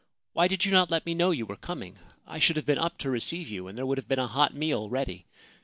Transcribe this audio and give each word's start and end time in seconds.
Why 0.33 0.47
did 0.47 0.65
you 0.65 0.71
not 0.71 0.89
let 0.89 1.05
me 1.05 1.13
know 1.13 1.29
you 1.29 1.45
were 1.45 1.55
coming? 1.55 1.99
I 2.25 2.39
should 2.39 2.55
have 2.55 2.65
been 2.65 2.79
up 2.79 2.97
to 2.97 3.09
receive 3.11 3.47
you, 3.49 3.67
and 3.67 3.77
there 3.77 3.85
would 3.85 3.99
have 3.99 4.07
been 4.07 4.17
a 4.17 4.25
hot 4.25 4.51
meal 4.55 4.89
ready. 4.89 5.27